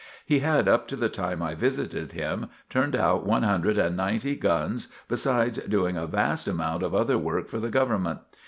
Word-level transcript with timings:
He 0.25 0.39
had 0.39 0.67
up 0.67 0.87
to 0.87 0.95
the 0.95 1.09
time 1.09 1.43
I 1.43 1.53
visited 1.53 2.13
him, 2.13 2.47
turned 2.71 2.95
out 2.95 3.23
one 3.23 3.43
hundred 3.43 3.77
and 3.77 3.95
ninety 3.95 4.35
guns, 4.35 4.87
besides 5.07 5.59
doing 5.59 5.95
a 5.95 6.07
vast 6.07 6.47
amount 6.47 6.81
of 6.81 6.95
other 6.95 7.19
work 7.19 7.47
for 7.47 7.59
the 7.59 7.69
government. 7.69 8.17